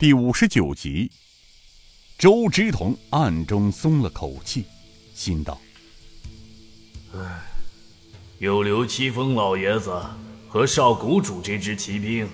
[0.00, 1.10] 第五十九集，
[2.16, 4.64] 周之同暗中松了口气，
[5.12, 5.60] 心道
[7.12, 7.42] ：“唉，
[8.38, 9.92] 有刘七峰老爷子
[10.48, 12.28] 和少谷主这支骑兵，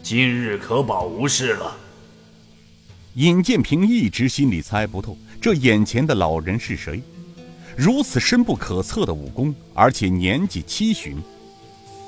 [0.00, 1.76] 今日可保无事了。”
[3.14, 7.02] 尹建平一直心里猜不透，这眼前的老人是谁？
[7.76, 11.20] 如此深不可测的武功，而且年纪七旬。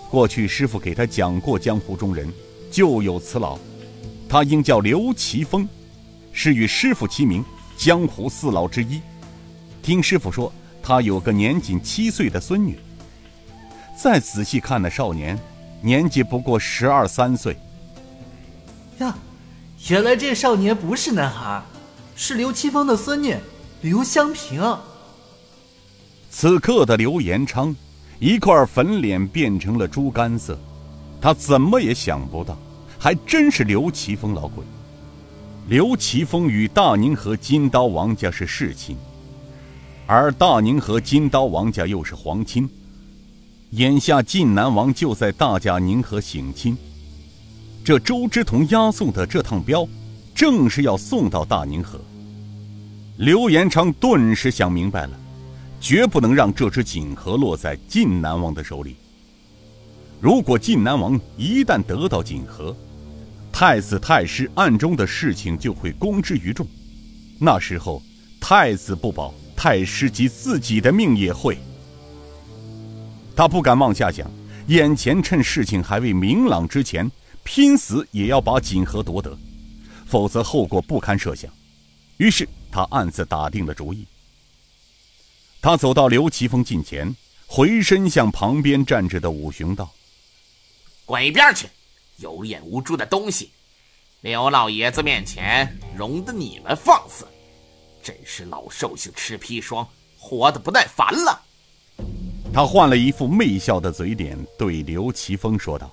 [0.08, 2.32] 过去师傅给他讲过，江湖中人
[2.70, 3.58] 就有此老。
[4.30, 5.68] 他应叫刘奇峰，
[6.32, 7.44] 是与师傅齐名，
[7.76, 9.00] 江湖四老之一。
[9.82, 12.78] 听师傅说，他有个年仅七岁的孙女。
[14.00, 15.36] 再仔细看那少年，
[15.82, 17.56] 年纪不过十二三岁。
[18.98, 19.18] 呀，
[19.88, 21.60] 原来这少年不是男孩，
[22.14, 23.36] 是刘奇峰的孙女
[23.82, 24.62] 刘香平。
[26.30, 27.74] 此刻的刘延昌，
[28.20, 30.56] 一块粉脸变成了猪肝色，
[31.20, 32.56] 他怎么也想不到。
[33.02, 34.62] 还真是刘奇峰老鬼。
[35.68, 38.94] 刘奇峰与大宁河金刀王家是世亲，
[40.06, 42.68] 而大宁河金刀王家又是皇亲。
[43.70, 46.76] 眼下晋南王就在大驾宁河省亲，
[47.82, 49.88] 这周之同押送的这趟镖，
[50.34, 51.98] 正是要送到大宁河。
[53.16, 55.18] 刘延昌顿时想明白了，
[55.80, 58.96] 绝不能让这只锦盒落在晋南王的手里。
[60.20, 62.76] 如果晋南王一旦得到锦盒，
[63.52, 66.66] 太子太师暗中的事情就会公之于众，
[67.38, 68.02] 那时候
[68.40, 71.58] 太子不保，太师及自己的命也会。
[73.36, 74.30] 他不敢往下想，
[74.68, 77.10] 眼前趁事情还未明朗之前，
[77.44, 79.36] 拼死也要把锦盒夺得，
[80.06, 81.50] 否则后果不堪设想。
[82.16, 84.06] 于是他暗自打定了主意。
[85.62, 87.14] 他走到刘奇峰近前，
[87.46, 89.90] 回身向旁边站着的武雄道
[91.04, 91.66] ：“滚一边去！”
[92.20, 93.50] 有眼无珠的东西，
[94.20, 97.26] 刘老爷子面前容得你们放肆，
[98.02, 99.86] 真是老寿星吃砒霜，
[100.18, 101.40] 活得不耐烦了。
[102.52, 105.90] 他换了一副媚笑的嘴脸，对刘奇峰说道：“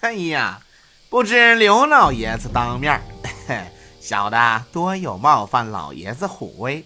[0.00, 0.62] 哎呀，
[1.08, 3.00] 不知刘老爷子当面，
[4.00, 6.84] 小的多有冒犯老爷子虎威，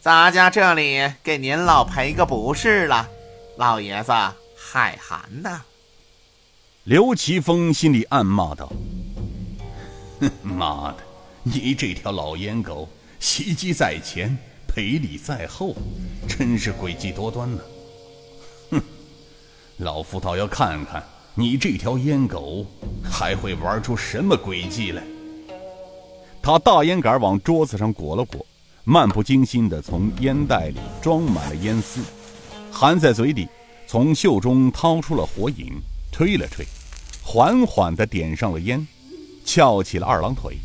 [0.00, 3.08] 咱家这里给您老赔个不是了，
[3.56, 4.12] 老爷子
[4.56, 5.62] 海涵呐。”
[6.84, 8.70] 刘奇峰心里暗骂道
[10.20, 10.98] ：“哼， 妈的，
[11.42, 12.86] 你这条老烟狗，
[13.18, 14.36] 袭击在前，
[14.68, 15.74] 赔礼在后，
[16.28, 17.62] 真是诡计多端呢！
[18.72, 18.82] 哼，
[19.78, 21.02] 老夫倒要看看
[21.34, 22.66] 你这条烟狗
[23.02, 25.02] 还会玩出什么诡计来。”
[26.42, 28.44] 他大烟杆往桌子上裹了裹，
[28.84, 32.02] 漫不经心地从烟袋里装满了烟丝，
[32.70, 33.48] 含在嘴里，
[33.86, 35.72] 从袖中掏出了火引。
[36.16, 36.64] 吹了吹，
[37.24, 38.86] 缓缓地点上了烟，
[39.44, 40.56] 翘起了二郎腿，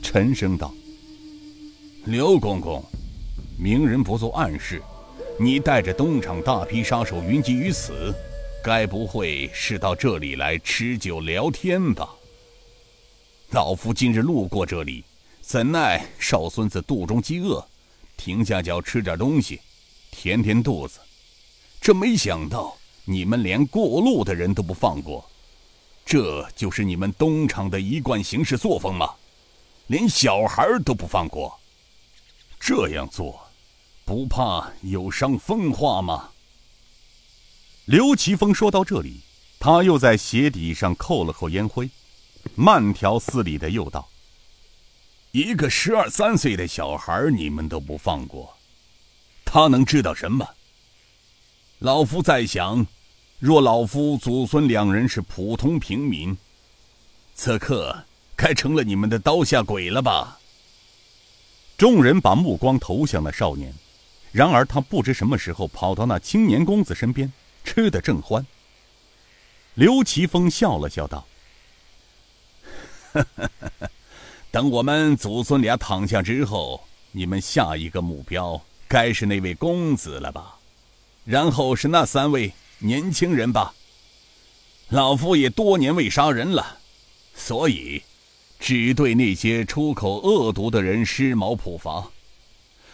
[0.00, 0.72] 沉声道
[2.06, 2.80] ：“刘公公，
[3.58, 4.80] 明人不做暗事，
[5.40, 8.14] 你带着东厂大批杀手云集于此，
[8.62, 12.08] 该不会是到这里来吃酒聊天吧？
[13.50, 15.02] 老夫今日路过这里，
[15.40, 17.66] 怎奈少孙子肚中饥饿，
[18.16, 19.58] 停下脚吃点东西，
[20.12, 21.00] 填填肚子，
[21.80, 25.28] 这没想到。”你们连过路的人都不放过，
[26.06, 29.14] 这就是你们东厂的一贯行事作风吗？
[29.88, 31.60] 连小孩都不放过，
[32.58, 33.38] 这样做，
[34.06, 36.30] 不怕有伤风化吗？
[37.84, 39.20] 刘奇峰说到这里，
[39.60, 41.90] 他又在鞋底上扣了扣烟灰，
[42.54, 44.08] 慢条斯理的又道
[45.32, 48.56] ：“一个十二三岁的小孩，你们都不放过，
[49.44, 50.48] 他能知道什么？”
[51.84, 52.86] 老夫在想，
[53.38, 56.34] 若老夫祖孙两人是普通平民，
[57.34, 57.94] 此刻
[58.34, 60.38] 该成了你们的刀下鬼了吧？
[61.76, 63.70] 众人把目光投向了少年，
[64.32, 67.30] 然而他不知什么时候跑到那青年公子身边，
[67.64, 68.46] 吃得正欢。
[69.74, 71.26] 刘奇峰笑了笑道
[74.50, 76.82] ：“等我们祖孙俩躺下之后，
[77.12, 80.56] 你们下一个目标该是那位公子了吧？”
[81.24, 83.74] 然后是那三位年轻人吧。
[84.90, 86.78] 老夫也多年未杀人了，
[87.34, 88.02] 所以
[88.60, 92.10] 只对那些出口恶毒的人施毛普罚。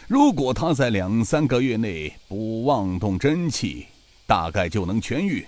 [0.06, 3.86] 如果他在两三个月内不妄动真气，
[4.26, 5.46] 大概就能痊愈。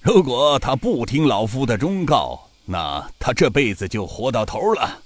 [0.00, 5.02] 如果他不听老夫的忠告，那他这辈子就活到头了。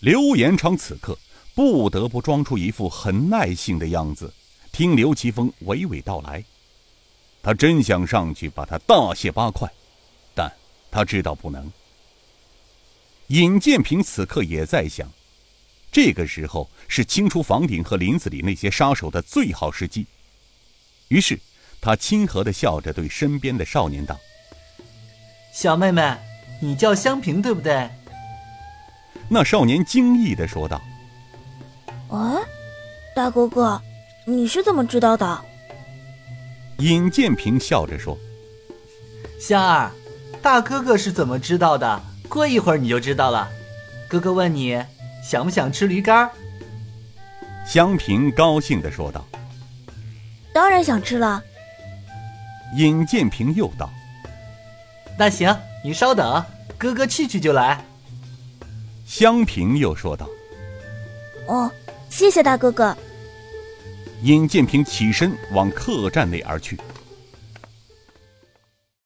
[0.00, 1.18] 刘延昌此刻
[1.54, 4.32] 不得不装出一副很耐性的样子。
[4.80, 6.42] 听刘奇峰娓娓道来，
[7.42, 9.70] 他真想上去把他大卸八块，
[10.34, 10.50] 但
[10.90, 11.70] 他知道不能。
[13.26, 15.06] 尹建平此刻也在想，
[15.92, 20.06] 这个时候是清除房顶和林子里那些杀手的最好时机。
[21.08, 21.38] 于是，
[21.78, 24.18] 他亲和的笑着对身边的少年道
[25.52, 26.16] ：“小妹妹，
[26.58, 27.86] 你叫香萍对不对？”
[29.28, 30.80] 那少年惊异的说道
[32.08, 32.38] ：“啊，
[33.14, 33.78] 大哥哥，
[34.24, 35.40] 你是怎么知道的？”
[36.78, 38.16] 尹建平笑着说
[39.38, 39.90] ：“香儿，
[40.40, 43.48] 大哥哥是怎么知道的？”过一会儿你就知道了。
[44.08, 44.80] 哥哥问你，
[45.22, 46.30] 想不想吃驴肝？
[47.66, 49.26] 香平高兴的说道
[50.54, 51.42] ：“当然想吃了。”
[52.76, 53.90] 尹建平又道
[55.18, 56.44] ：“那行，你稍等，
[56.78, 57.84] 哥哥去去就来。”
[59.04, 60.28] 香平又说道
[61.46, 61.70] ：“哦，
[62.08, 62.96] 谢谢大哥哥。”
[64.22, 66.76] 尹建平起身往客栈内而去。